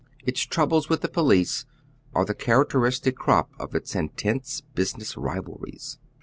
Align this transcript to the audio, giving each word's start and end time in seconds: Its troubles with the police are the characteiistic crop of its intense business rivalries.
Its 0.25 0.41
troubles 0.41 0.89
with 0.89 1.01
the 1.01 1.07
police 1.07 1.67
are 2.15 2.25
the 2.25 2.33
characteiistic 2.33 3.13
crop 3.13 3.51
of 3.59 3.75
its 3.75 3.93
intense 3.93 4.61
business 4.73 5.15
rivalries. 5.15 5.99